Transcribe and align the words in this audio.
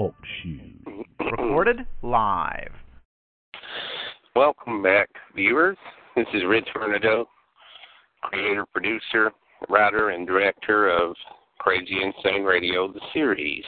Talk 0.00 0.14
shoe. 0.42 1.04
Recorded 1.18 1.80
live. 2.00 2.72
Welcome 4.34 4.82
back, 4.82 5.10
viewers. 5.36 5.76
This 6.16 6.24
is 6.32 6.40
Rich 6.48 6.68
Bernardo, 6.72 7.28
creator, 8.22 8.64
producer, 8.72 9.30
writer, 9.68 10.08
and 10.08 10.26
director 10.26 10.88
of 10.88 11.14
Crazy 11.58 11.98
Insane 12.02 12.44
Radio, 12.44 12.90
the 12.90 13.00
series, 13.12 13.62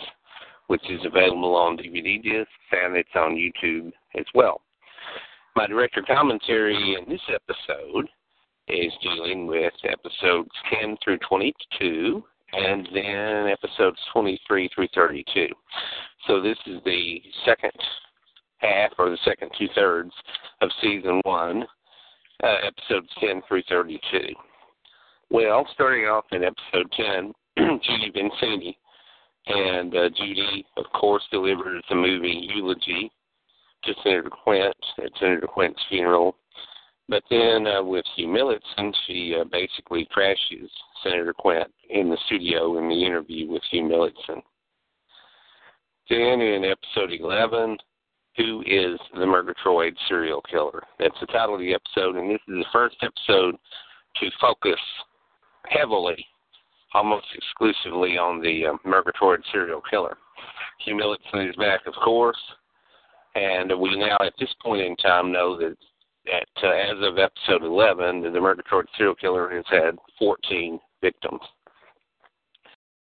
which 0.68 0.80
is 0.88 1.00
available 1.04 1.54
on 1.54 1.76
DVD 1.76 2.22
discs 2.22 2.50
and 2.82 2.96
it's 2.96 3.10
on 3.14 3.36
YouTube 3.36 3.92
as 4.18 4.24
well. 4.34 4.62
My 5.54 5.66
director 5.66 6.00
commentary 6.00 6.96
in 6.98 7.10
this 7.10 7.20
episode 7.28 8.08
is 8.68 8.90
dealing 9.02 9.46
with 9.46 9.74
episodes 9.84 10.48
10 10.80 10.96
through 11.04 11.18
22 11.28 12.24
and 12.54 12.88
then 12.94 13.48
episodes 13.48 13.98
23 14.12 14.70
through 14.74 14.88
32. 14.94 15.46
So 16.26 16.40
this 16.40 16.58
is 16.66 16.80
the 16.84 17.20
second 17.44 17.72
half 18.58 18.92
or 18.98 19.10
the 19.10 19.18
second 19.24 19.50
two 19.58 19.68
thirds 19.74 20.12
of 20.60 20.70
season 20.80 21.20
one, 21.24 21.64
uh, 22.42 22.56
episodes 22.66 23.08
10 23.20 23.42
through 23.48 23.62
32. 23.68 24.00
Well, 25.30 25.66
starting 25.74 26.04
off 26.04 26.24
in 26.32 26.44
episode 26.44 26.92
10, 26.92 27.32
Judy 27.82 28.12
Vincini. 28.14 28.76
And 29.46 29.96
uh, 29.96 30.08
Judy, 30.10 30.64
of 30.76 30.84
course, 30.94 31.22
delivers 31.32 31.82
the 31.88 31.96
movie 31.96 32.48
eulogy 32.54 33.10
to 33.84 33.94
Senator 34.04 34.30
Quint 34.30 34.76
at 34.98 35.10
Senator 35.18 35.48
Quint's 35.48 35.82
funeral. 35.88 36.36
But 37.08 37.24
then 37.28 37.66
uh, 37.66 37.82
with 37.82 38.04
Hugh 38.14 38.28
Millitson, 38.28 38.92
she 39.06 39.34
uh, 39.38 39.44
basically 39.50 40.08
trashes 40.16 40.68
Senator 41.02 41.32
Quint 41.32 41.68
in 41.90 42.08
the 42.08 42.16
studio 42.26 42.78
in 42.78 42.88
the 42.88 43.04
interview 43.04 43.50
with 43.50 43.62
Hugh 43.70 43.82
Millitson. 43.82 44.40
Then 46.08 46.40
in 46.40 46.64
episode 46.64 47.12
11, 47.12 47.78
Who 48.36 48.62
is 48.66 48.98
the 49.14 49.26
Murgatroyd 49.26 49.96
Serial 50.08 50.42
Killer? 50.42 50.82
That's 50.98 51.18
the 51.20 51.26
title 51.26 51.54
of 51.54 51.60
the 51.60 51.74
episode, 51.74 52.16
and 52.16 52.30
this 52.30 52.40
is 52.48 52.54
the 52.54 52.64
first 52.72 52.96
episode 53.02 53.56
to 54.20 54.30
focus 54.40 54.80
heavily, 55.68 56.26
almost 56.94 57.26
exclusively, 57.34 58.18
on 58.18 58.40
the 58.40 58.66
uh, 58.66 58.72
Murgatroyd 58.84 59.42
serial 59.52 59.82
killer. 59.88 60.16
Hugh 60.80 60.94
Millitson 60.94 61.48
is 61.48 61.56
back, 61.56 61.86
of 61.86 61.94
course, 61.94 62.40
and 63.34 63.72
we 63.78 63.96
now, 63.96 64.16
at 64.24 64.34
this 64.38 64.52
point 64.62 64.82
in 64.82 64.96
time, 64.96 65.32
know 65.32 65.56
that 65.56 65.76
at, 66.32 66.48
uh, 66.62 66.68
as 66.68 66.96
of 67.00 67.18
episode 67.18 67.64
11, 67.64 68.22
the 68.22 68.40
Murgatroyd 68.40 68.86
serial 68.96 69.14
killer 69.14 69.50
has 69.54 69.64
had 69.68 69.96
14 70.18 70.78
victims. 71.00 71.40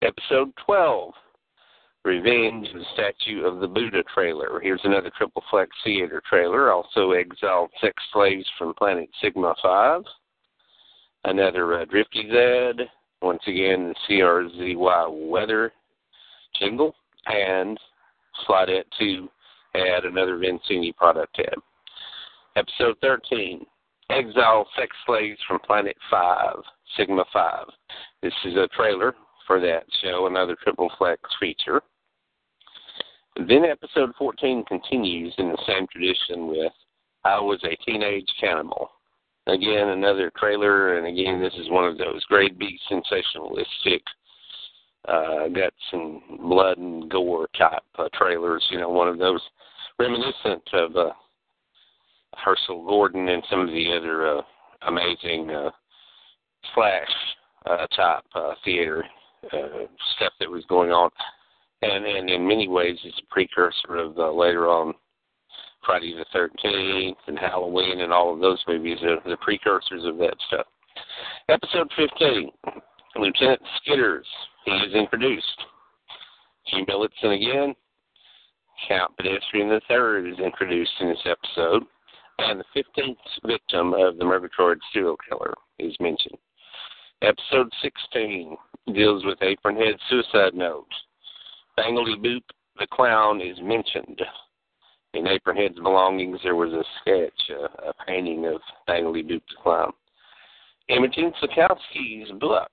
Episode 0.02 0.52
12, 0.64 1.12
Revenge, 2.04 2.68
the 2.74 2.84
Statue 2.92 3.44
of 3.44 3.60
the 3.60 3.66
Buddha 3.66 4.02
trailer. 4.14 4.60
Here's 4.60 4.80
another 4.84 5.10
Triple 5.16 5.42
Flex 5.50 5.70
Theater 5.82 6.22
trailer. 6.28 6.70
Also, 6.70 7.12
Exiled 7.12 7.70
Sex 7.80 7.94
Slaves 8.12 8.46
from 8.58 8.74
Planet 8.74 9.08
Sigma 9.22 9.54
5 9.62 10.02
another 11.24 11.80
uh, 11.80 11.84
Drifty 11.86 12.28
Z, 12.30 12.84
once 13.22 13.42
again 13.46 13.92
the 14.08 14.14
CRZY 14.14 14.76
weather 15.30 15.72
jingle, 16.58 16.94
and 17.26 17.78
slide 18.46 18.68
it 18.68 18.86
to 18.98 19.28
add 19.74 20.04
another 20.04 20.38
Vincini 20.38 20.94
product 20.94 21.38
ad. 21.38 21.54
Episode 22.56 22.96
13, 23.00 23.64
Exile 24.10 24.66
Sex 24.76 24.94
Slaves 25.06 25.38
from 25.48 25.58
Planet 25.60 25.96
5, 26.10 26.56
Sigma 26.96 27.24
5. 27.32 27.66
This 28.22 28.34
is 28.44 28.54
a 28.56 28.68
trailer 28.68 29.14
for 29.46 29.60
that 29.60 29.84
show, 30.02 30.26
another 30.26 30.56
Triple 30.62 30.90
Flex 30.98 31.20
feature. 31.40 31.80
Then 33.36 33.64
episode 33.64 34.12
14 34.16 34.64
continues 34.66 35.34
in 35.38 35.48
the 35.48 35.58
same 35.66 35.86
tradition 35.90 36.46
with 36.46 36.72
I 37.24 37.40
Was 37.40 37.62
a 37.64 37.76
Teenage 37.84 38.28
Cannibal. 38.38 38.90
Again, 39.46 39.88
another 39.88 40.30
trailer, 40.38 40.98
and 40.98 41.06
again, 41.06 41.40
this 41.40 41.52
is 41.54 41.68
one 41.70 41.84
of 41.84 41.98
those 41.98 42.24
grade 42.26 42.58
B 42.58 42.78
sensationalistic 42.90 44.00
uh, 45.08 45.48
guts 45.48 45.76
and 45.92 46.20
blood 46.40 46.78
and 46.78 47.10
gore 47.10 47.48
type 47.58 47.82
uh, 47.98 48.08
trailers. 48.14 48.64
You 48.70 48.78
know, 48.78 48.88
one 48.88 49.08
of 49.08 49.18
those 49.18 49.40
reminiscent 49.98 50.62
of 50.72 50.96
uh, 50.96 51.10
Herschell 52.36 52.86
Gordon 52.86 53.28
and 53.28 53.42
some 53.50 53.60
of 53.60 53.68
the 53.68 53.92
other 53.96 54.38
uh, 54.38 54.42
amazing 54.86 55.50
uh, 55.50 55.70
slash 56.74 57.08
uh, 57.66 57.86
type 57.96 58.24
uh, 58.34 58.54
theater 58.64 59.04
uh, 59.52 59.86
stuff 60.16 60.32
that 60.40 60.50
was 60.50 60.64
going 60.68 60.90
on, 60.90 61.10
and 61.84 62.04
and 62.04 62.30
in 62.30 62.46
many 62.46 62.68
ways, 62.68 62.98
it's 63.04 63.18
a 63.18 63.32
precursor 63.32 63.96
of 63.96 64.18
uh, 64.18 64.32
later 64.32 64.68
on 64.68 64.94
Friday 65.84 66.14
the 66.14 66.24
Thirteenth 66.32 67.18
and 67.26 67.38
Halloween 67.38 68.00
and 68.00 68.12
all 68.12 68.32
of 68.32 68.40
those 68.40 68.62
movies 68.66 68.98
are 69.02 69.20
the 69.28 69.36
precursors 69.38 70.04
of 70.04 70.16
that 70.18 70.34
stuff. 70.48 70.66
Episode 71.48 71.90
fifteen, 71.96 72.50
Lieutenant 73.16 73.60
Skitters. 73.78 74.24
He 74.64 74.72
is 74.72 74.94
introduced. 74.94 75.60
Hugh 76.64 76.86
Millitson 76.86 77.36
again. 77.36 77.74
Count 78.88 79.16
Pedestrian 79.16 79.68
the 79.68 79.80
Third 79.88 80.26
is 80.26 80.38
introduced 80.38 80.92
in 81.00 81.08
this 81.08 81.26
episode, 81.26 81.82
and 82.38 82.58
the 82.58 82.64
fifteenth 82.72 83.18
victim 83.46 83.94
of 83.94 84.16
the 84.16 84.24
Murgatroyd 84.24 84.78
serial 84.92 85.16
killer 85.28 85.54
is 85.78 85.94
mentioned. 86.00 86.38
Episode 87.22 87.70
sixteen 87.82 88.56
deals 88.92 89.24
with 89.24 89.38
Apronhead 89.40 89.98
suicide 90.08 90.54
note. 90.54 90.88
Bangledy 91.78 92.16
Boop 92.16 92.42
the 92.78 92.86
clown 92.88 93.40
is 93.40 93.56
mentioned 93.62 94.20
in 95.14 95.26
Apronhead's 95.26 95.78
belongings, 95.78 96.38
there 96.42 96.56
was 96.56 96.72
a 96.72 96.84
sketch, 97.00 97.50
uh, 97.50 97.90
a 97.90 98.04
painting 98.06 98.46
of 98.46 98.60
Bangledy 98.88 99.22
Boop 99.22 99.42
the 99.48 99.62
Clown. 99.62 99.92
Imogen 100.88 101.32
Sakowski's 101.42 102.30
book, 102.40 102.70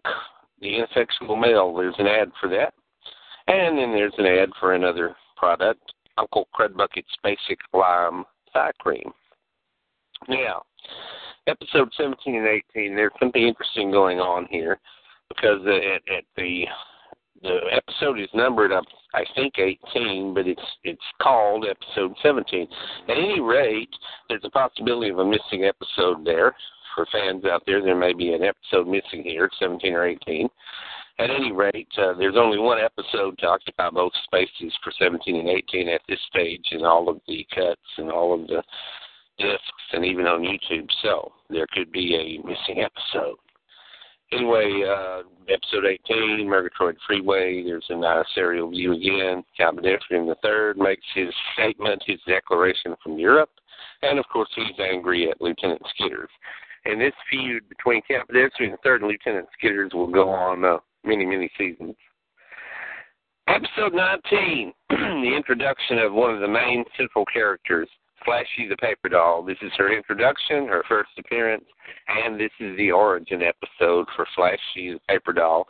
The 0.60 0.76
Ineffectual 0.76 1.36
Male, 1.36 1.74
there's 1.76 1.96
an 1.98 2.08
ad 2.08 2.32
for 2.40 2.50
that. 2.50 2.74
And 3.48 3.78
then 3.78 3.92
there's 3.92 4.14
an 4.18 4.26
ad 4.26 4.50
for 4.60 4.74
another 4.74 5.16
product, 5.38 5.94
Uncle 6.18 6.48
Crudbucket's 6.54 7.16
Basic 7.24 7.60
Lime 7.74 8.26
Thigh 8.54 8.72
Cream. 8.80 9.12
Now, 10.28 10.64
episode 11.48 11.90
17 11.98 12.36
and 12.36 12.48
18, 12.76 12.96
there's 12.96 13.12
something 13.20 13.48
interesting 13.48 13.92
going 13.92 14.20
on 14.20 14.48
here 14.50 14.80
because 15.30 15.62
at, 15.66 16.16
at 16.16 16.24
the 16.36 16.66
the 17.42 17.60
episode 17.72 18.20
is 18.20 18.30
numbered 18.34 18.72
up 18.72 18.86
I 19.14 19.26
think 19.36 19.56
18, 19.60 20.34
but 20.34 20.48
it's 20.48 20.62
it's 20.84 21.02
called 21.22 21.66
episode 21.70 22.16
17. 22.24 22.68
At 23.10 23.18
any 23.18 23.40
rate, 23.42 23.94
there's 24.30 24.44
a 24.46 24.50
possibility 24.50 25.10
of 25.10 25.20
a 25.20 25.26
missing 25.26 25.66
episode 25.66 26.26
there. 26.26 26.56
For 26.96 27.06
fans 27.12 27.46
out 27.46 27.64
there, 27.66 27.82
there 27.82 27.96
may 27.96 28.14
be 28.14 28.34
an 28.34 28.44
episode 28.44 28.88
missing 28.88 29.24
here, 29.24 29.50
17 29.60 29.94
or 29.94 30.06
18. 30.06 30.50
At 31.20 31.30
any 31.30 31.52
rate, 31.52 31.88
uh, 31.98 32.14
there's 32.14 32.38
only 32.38 32.58
one 32.58 32.80
episode 32.80 33.38
to 33.40 33.48
occupy 33.48 33.90
both 33.90 34.14
spaces 34.24 34.74
for 34.84 34.92
17 34.98 35.36
and 35.36 35.50
18 35.50 35.90
at 35.90 36.02
this 36.08 36.20
stage 36.30 36.66
in 36.72 36.84
all 36.84 37.10
of 37.10 37.20
the 37.28 37.46
cuts 37.54 37.82
and 37.98 38.10
all 38.10 38.34
of 38.34 38.48
the 38.48 38.64
discs 39.38 39.94
and 39.94 40.06
even 40.06 40.26
on 40.26 40.42
YouTube. 40.42 40.90
So 41.04 41.32
there 41.50 41.68
could 41.74 41.92
be 41.92 42.16
a 42.16 42.48
missing 42.48 42.84
episode. 42.84 43.38
Anyway, 44.32 44.84
uh, 44.88 45.24
episode 45.50 45.86
18, 45.86 46.48
Murgatroyd 46.48 46.96
Freeway, 47.06 47.64
there's 47.64 47.86
a 47.90 47.96
nice 47.96 48.26
aerial 48.38 48.70
view 48.70 48.94
again. 48.94 49.44
Captain 49.58 49.84
the 49.84 50.36
third 50.42 50.78
makes 50.78 51.06
his 51.14 51.28
statement, 51.54 52.02
his 52.06 52.20
declaration 52.26 52.96
from 53.04 53.20
Europe, 53.20 53.50
and 54.04 54.18
of 54.18 54.26
course 54.32 54.50
he's 54.56 54.80
angry 54.80 55.30
at 55.30 55.42
Lieutenant 55.42 55.82
Skitters. 55.82 56.30
And 56.86 57.00
this 57.00 57.14
feud 57.30 57.68
between 57.68 58.02
Captain 58.08 58.36
the 58.36 58.78
third 58.84 59.02
and 59.02 59.12
Lieutenant 59.12 59.48
Skitters 59.62 59.94
will 59.94 60.08
go 60.08 60.30
on 60.30 60.64
uh, 60.64 60.78
many, 61.04 61.26
many 61.26 61.52
seasons. 61.58 61.96
Episode 63.48 63.94
19, 63.94 64.74
the 64.90 65.34
introduction 65.36 65.98
of 66.00 66.14
one 66.14 66.34
of 66.34 66.40
the 66.40 66.48
main 66.48 66.86
central 66.96 67.26
characters, 67.26 67.90
Flashy 68.26 68.68
the 68.70 68.78
Paper 68.78 69.10
Doll. 69.10 69.44
This 69.44 69.58
is 69.62 69.72
her 69.78 69.96
introduction, 69.96 70.68
her 70.68 70.84
first 70.88 71.10
appearance, 71.18 71.66
and 72.08 72.40
this 72.40 72.52
is 72.60 72.78
the 72.78 72.92
origin 72.92 73.42
episode 73.42 74.08
for 74.16 74.28
Flashy 74.36 74.94
the 74.94 75.00
Paper 75.08 75.34
Doll. 75.34 75.68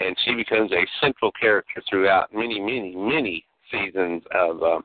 And 0.00 0.16
she 0.24 0.34
becomes 0.34 0.72
a 0.72 0.86
central 1.00 1.32
character 1.40 1.82
throughout 1.88 2.34
many, 2.34 2.60
many, 2.60 2.94
many 2.94 3.44
seasons 3.70 4.22
of, 4.34 4.62
uh, 4.62 4.80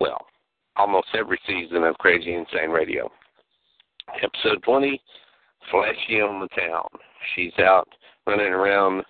well, 0.00 0.26
almost 0.76 1.08
every 1.14 1.40
season 1.46 1.84
of 1.84 1.98
Crazy 1.98 2.34
Insane 2.34 2.70
Radio. 2.70 3.10
Episode 4.22 4.62
20, 4.62 5.00
Flashy 5.70 6.20
on 6.20 6.40
the 6.40 6.48
Town. 6.48 6.86
She's 7.34 7.52
out 7.58 7.88
running 8.26 8.52
around, 8.52 9.02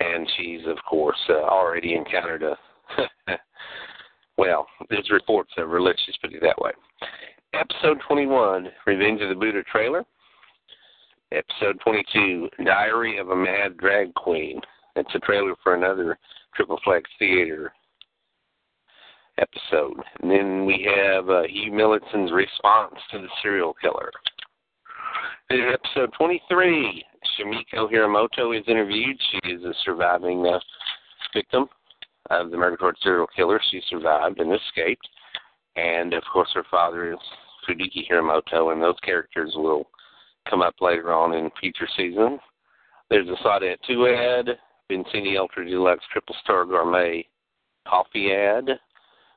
and 0.00 0.28
she's, 0.36 0.66
of 0.66 0.78
course, 0.88 1.18
uh, 1.28 1.42
already 1.44 1.94
encountered 1.94 2.42
a. 2.42 2.56
well, 4.36 4.66
there's 4.90 5.10
reports 5.10 5.52
of 5.58 5.68
her, 5.68 5.80
let's 5.80 6.00
put 6.20 6.32
it 6.32 6.42
that 6.42 6.60
way. 6.60 6.72
Episode 7.52 8.00
21, 8.06 8.68
Revenge 8.86 9.20
of 9.22 9.28
the 9.28 9.34
Buddha 9.34 9.62
trailer. 9.70 10.04
Episode 11.32 11.78
22, 11.84 12.48
Diary 12.64 13.18
of 13.18 13.30
a 13.30 13.36
Mad 13.36 13.76
Drag 13.76 14.12
Queen. 14.14 14.60
That's 14.96 15.14
a 15.14 15.20
trailer 15.20 15.54
for 15.62 15.74
another 15.74 16.18
Triple 16.54 16.80
Flex 16.84 17.08
Theater 17.18 17.72
episode. 19.38 20.00
And 20.20 20.30
then 20.30 20.66
we 20.66 20.86
have 20.96 21.28
uh, 21.28 21.42
Hugh 21.48 21.72
Millicent's 21.72 22.32
response 22.32 22.94
to 23.10 23.18
the 23.18 23.28
serial 23.42 23.74
killer. 23.80 24.10
In 25.50 25.72
episode 25.72 26.12
23, 26.16 27.04
Shimiko 27.38 27.90
Hiramoto 27.90 28.56
is 28.58 28.64
interviewed. 28.68 29.16
She 29.30 29.50
is 29.50 29.62
a 29.64 29.74
surviving 29.84 30.46
uh, 30.46 30.58
victim 31.34 31.68
of 32.30 32.50
the 32.50 32.56
Murgatroyd 32.56 32.96
serial 33.02 33.26
killer. 33.34 33.60
She 33.70 33.80
survived 33.88 34.40
and 34.40 34.52
escaped. 34.52 35.08
And 35.76 36.14
of 36.14 36.22
course, 36.32 36.50
her 36.54 36.64
father 36.70 37.12
is 37.12 37.18
Fudiki 37.68 38.08
Hiramoto, 38.10 38.72
and 38.72 38.82
those 38.82 38.98
characters 39.02 39.52
will 39.56 39.88
come 40.48 40.62
up 40.62 40.74
later 40.80 41.12
on 41.12 41.34
in 41.34 41.50
future 41.60 41.88
seasons. 41.96 42.40
There's 43.10 43.28
a 43.28 43.42
Saudette 43.46 43.78
2 43.86 44.06
ad, 44.06 44.58
Vincini 44.90 45.38
Ultra 45.38 45.64
Deluxe 45.64 46.04
Triple 46.12 46.36
Star 46.42 46.64
Gourmet 46.64 47.26
coffee 47.88 48.32
ad 48.32 48.78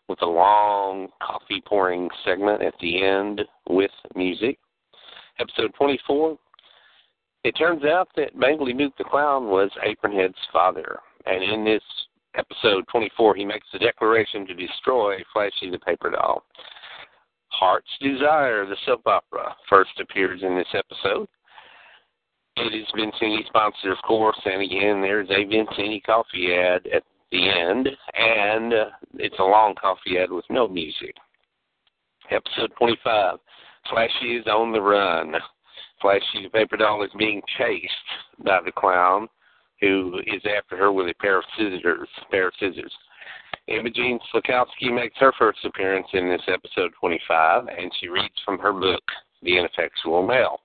with 0.08 0.22
a 0.22 0.26
long 0.26 1.10
coffee 1.22 1.62
pouring 1.66 2.10
segment 2.24 2.62
at 2.62 2.74
the 2.80 3.04
end 3.04 3.42
with 3.70 3.92
music. 4.16 4.58
Episode 5.40 5.74
24. 5.78 6.38
It 7.44 7.52
turns 7.52 7.84
out 7.84 8.10
that 8.16 8.38
Bangley 8.38 8.74
Boop 8.74 8.92
the 8.98 9.04
Clown 9.04 9.48
was 9.48 9.70
Apronhead's 9.86 10.36
father, 10.52 11.00
and 11.26 11.44
in 11.44 11.64
this 11.64 11.84
episode 12.38 12.86
24, 12.92 13.36
he 13.36 13.46
makes 13.46 13.68
the 13.74 13.80
declaration 13.80 14.46
to 14.48 14.54
destroy 14.54 15.18
Flashy 15.34 15.70
the 15.70 15.80
Paper 15.80 16.12
Doll. 16.12 16.44
Heart's 17.50 17.90
Desire, 18.02 18.66
the 18.66 18.78
soap 18.86 19.02
opera, 19.06 19.56
first 19.70 20.00
appears 20.00 20.42
in 20.44 20.56
this 20.56 20.68
episode. 20.74 21.28
It 22.58 22.74
is 22.74 22.88
Vincini 22.96 23.46
sponsored, 23.48 23.92
of 23.92 23.98
course, 24.04 24.40
and 24.46 24.62
again, 24.62 25.02
there's 25.02 25.30
a 25.30 25.46
Vincini 25.46 26.02
coffee 26.04 26.54
ad 26.54 26.88
at 26.94 27.04
the 27.32 27.50
end, 27.50 27.90
and 28.16 28.74
uh, 28.74 28.86
it's 29.16 29.38
a 29.40 29.44
long 29.44 29.76
coffee 29.76 30.18
ad 30.18 30.32
with 30.32 30.46
no 30.50 30.68
music. 30.68 31.16
Episode 32.32 32.72
25, 32.78 33.38
Flashy 33.90 34.38
is 34.38 34.48
on 34.48 34.72
the 34.72 34.82
run. 34.82 35.36
Flashy 36.02 36.44
the 36.44 36.50
paper 36.50 36.78
doll 36.78 37.04
is 37.04 37.12
being 37.18 37.42
chased 37.58 37.92
by 38.44 38.60
the 38.64 38.72
clown, 38.72 39.28
who 39.82 40.20
is 40.26 40.42
after 40.58 40.78
her 40.78 40.92
with 40.92 41.08
a 41.08 41.14
pair 41.16 41.40
of 41.40 41.46
scissors. 41.58 42.10
Pair 42.32 42.48
of 42.48 42.54
scissors. 42.60 42.94
Imogene 43.68 44.20
Slakowski 44.34 44.94
makes 44.94 45.18
her 45.18 45.34
first 45.38 45.60
appearance 45.66 46.08
in 46.14 46.30
this 46.30 46.42
episode 46.48 46.94
25, 47.00 47.68
and 47.68 47.92
she 48.00 48.08
reads 48.08 48.36
from 48.46 48.58
her 48.60 48.72
book, 48.72 49.04
The 49.42 49.58
Ineffectual 49.58 50.26
Male. 50.26 50.60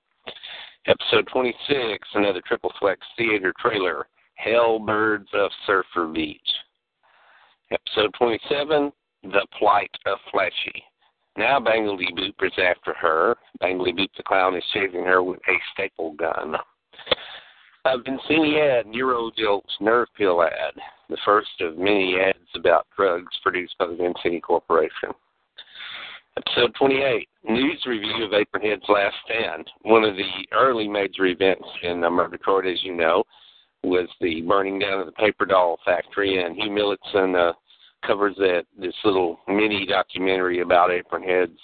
Episode 0.86 1.26
26, 1.32 2.08
another 2.14 2.40
Triple 2.46 2.72
Flex 2.78 3.00
Theater 3.16 3.52
trailer, 3.60 4.06
Hellbirds 4.44 5.32
of 5.34 5.50
Surfer 5.66 6.06
Beach. 6.06 6.40
Episode 7.70 8.12
27, 8.18 8.92
The 9.24 9.46
Plight 9.58 9.90
of 10.06 10.18
Flashy. 10.30 10.84
Now 11.36 11.58
Bangley 11.58 12.12
Boop 12.12 12.34
is 12.46 12.52
after 12.58 12.92
her. 12.94 13.36
Bangley 13.60 13.92
Boop 13.92 14.08
the 14.16 14.22
Clown 14.22 14.54
is 14.54 14.64
chasing 14.74 15.04
her 15.04 15.22
with 15.22 15.40
a 15.48 15.54
staple 15.72 16.12
gun. 16.12 16.56
A 17.84 17.98
Vincini 17.98 18.60
ad, 18.60 18.86
Neurojolt's 18.86 19.76
nerve 19.80 20.06
pill 20.16 20.40
ad, 20.44 20.74
the 21.08 21.16
first 21.24 21.60
of 21.60 21.76
many 21.76 22.16
ads 22.16 22.38
about 22.54 22.86
drugs 22.96 23.36
produced 23.42 23.76
by 23.76 23.86
the 23.86 23.94
Vincini 23.94 24.40
Corporation. 24.40 25.10
Episode 26.36 26.72
28, 26.78 27.28
news 27.42 27.82
review 27.84 28.24
of 28.24 28.30
Apronhead's 28.30 28.88
Last 28.88 29.16
Stand. 29.24 29.68
One 29.82 30.04
of 30.04 30.14
the 30.14 30.46
early 30.52 30.86
major 30.86 31.26
events 31.26 31.66
in 31.82 32.04
uh, 32.04 32.10
Murgatroyd, 32.10 32.66
as 32.68 32.84
you 32.84 32.94
know, 32.94 33.24
was 33.82 34.08
the 34.20 34.42
burning 34.42 34.78
down 34.78 35.00
of 35.00 35.06
the 35.06 35.12
paper 35.12 35.44
doll 35.44 35.80
factory, 35.84 36.40
and 36.40 36.54
Hugh 36.54 36.70
Millicent 36.70 37.34
uh, 37.34 37.52
covers 38.06 38.36
that 38.36 38.64
this 38.78 38.94
little 39.04 39.40
mini 39.48 39.86
documentary 39.86 40.60
about 40.60 40.90
Apronhead's 40.90 41.58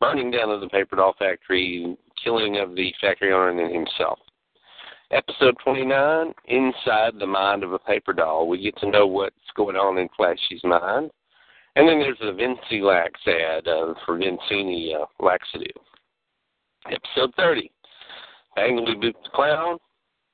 burning 0.00 0.30
down 0.30 0.50
of 0.50 0.60
the 0.60 0.68
paper 0.68 0.96
doll 0.96 1.14
factory, 1.18 1.96
killing 2.22 2.58
of 2.58 2.74
the 2.76 2.92
factory 3.00 3.32
owner 3.32 3.48
and 3.48 3.74
himself. 3.74 4.18
Episode 5.12 5.56
29, 5.62 6.32
Inside 6.46 7.18
the 7.18 7.26
Mind 7.26 7.62
of 7.62 7.72
a 7.72 7.78
Paper 7.78 8.12
Doll. 8.12 8.48
We 8.48 8.62
get 8.62 8.76
to 8.78 8.90
know 8.90 9.06
what's 9.06 9.36
going 9.54 9.76
on 9.76 9.98
in 9.98 10.08
Flashy's 10.18 10.64
mind. 10.64 11.10
And 11.76 11.86
then 11.88 12.00
there's 12.00 12.18
a 12.22 12.32
Vincilax 12.32 13.10
ad 13.26 13.68
uh, 13.68 13.94
for 14.04 14.18
Vincini 14.18 14.94
uh, 14.94 15.04
laxative. 15.20 15.76
Episode 16.86 17.32
30, 17.36 17.70
Bangley 18.56 18.94
Boop 18.96 19.12
the 19.22 19.30
Clown, 19.34 19.78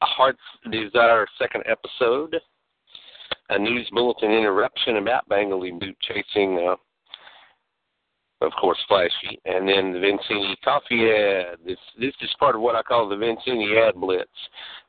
A 0.02 0.06
Heart's 0.06 0.38
Desire 0.70 1.26
second 1.38 1.64
episode 1.66 2.36
a 3.50 3.58
news 3.58 3.88
bulletin 3.92 4.30
interruption 4.30 4.96
about 4.96 5.28
Bangley 5.28 5.72
Boop 5.72 5.96
chasing, 6.02 6.58
uh, 6.58 6.76
of 8.40 8.52
course, 8.60 8.78
Flashy, 8.88 9.40
and 9.44 9.68
then 9.68 9.92
the 9.92 9.98
Vincini 9.98 10.54
coffee 10.62 11.10
ad. 11.10 11.58
This 11.66 11.78
this 11.98 12.14
is 12.20 12.30
part 12.38 12.54
of 12.54 12.60
what 12.60 12.76
I 12.76 12.82
call 12.82 13.08
the 13.08 13.16
Vincini 13.16 13.76
ad 13.88 13.94
blitz. 13.94 14.30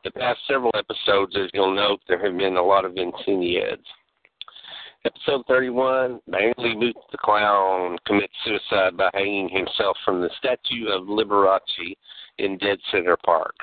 The 0.03 0.11
past 0.11 0.39
several 0.47 0.71
episodes, 0.75 1.35
as 1.35 1.49
you'll 1.53 1.75
note, 1.75 1.99
there 2.07 2.23
have 2.23 2.37
been 2.37 2.57
a 2.57 2.63
lot 2.63 2.85
of 2.85 2.93
Vincini 2.93 3.61
ads. 3.71 3.85
Episode 5.05 5.45
31, 5.47 6.19
Bangley 6.29 6.75
Boop 6.75 6.93
the 7.11 7.17
Clown 7.17 7.97
commits 8.05 8.33
suicide 8.43 8.97
by 8.97 9.09
hanging 9.13 9.47
himself 9.47 9.95
from 10.03 10.19
the 10.19 10.29
statue 10.37 10.87
of 10.89 11.07
Liberace 11.07 11.95
in 12.37 12.57
Dead 12.57 12.77
Center 12.91 13.17
Park. 13.25 13.55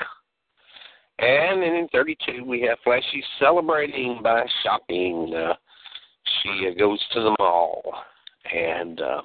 And 1.19 1.63
then 1.63 1.75
in 1.75 1.89
32, 1.89 2.43
we 2.45 2.63
have 2.63 2.79
Flashy 2.85 3.23
celebrating 3.39 4.21
by 4.23 4.45
shopping. 4.63 5.35
Uh, 5.35 5.55
she 6.43 6.69
uh, 6.69 6.79
goes 6.79 7.03
to 7.13 7.21
the 7.21 7.37
mall. 7.39 7.83
And 8.53 9.01
uh, 9.01 9.23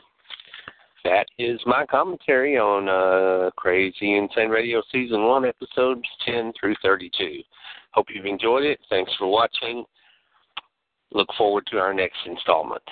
that 1.04 1.26
is 1.38 1.60
my 1.66 1.86
commentary 1.86 2.58
on 2.58 2.88
uh, 2.90 3.50
Crazy 3.56 4.18
Insane 4.18 4.50
Radio 4.50 4.82
Season 4.92 5.24
1, 5.24 5.46
episodes 5.46 6.02
10 6.26 6.54
through 6.60 6.76
32. 6.84 7.42
Hope 7.92 8.08
you've 8.14 8.26
enjoyed 8.26 8.64
it. 8.64 8.80
Thanks 8.90 9.12
for 9.18 9.28
watching. 9.28 9.84
Look 11.12 11.28
forward 11.38 11.68
to 11.72 11.78
our 11.78 11.94
next 11.94 12.20
installment. 12.26 12.84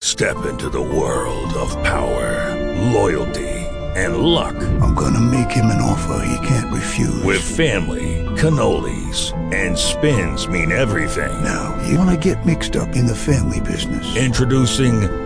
Step 0.00 0.44
into 0.46 0.68
the 0.68 0.82
world 0.82 1.52
of 1.54 1.70
power, 1.82 2.54
loyalty 2.92 3.66
and 3.96 4.18
luck. 4.18 4.54
I'm 4.82 4.94
gonna 4.94 5.20
make 5.20 5.50
him 5.50 5.66
an 5.66 5.80
offer 5.80 6.22
he 6.26 6.46
can't 6.46 6.72
refuse. 6.72 7.24
With 7.24 7.42
family, 7.42 8.24
cannolis, 8.36 9.32
and 9.54 9.76
spins 9.76 10.46
mean 10.46 10.70
everything. 10.70 11.32
Now, 11.42 11.74
you 11.86 11.98
wanna 11.98 12.18
get 12.18 12.44
mixed 12.44 12.76
up 12.76 12.94
in 12.94 13.06
the 13.06 13.14
family 13.14 13.60
business. 13.60 14.14
Introducing 14.14 15.25